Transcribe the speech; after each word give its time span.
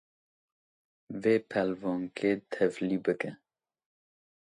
Vê 1.21 1.35
peldankê 1.49 2.31
tevlî 2.53 2.97
bike. 3.05 3.31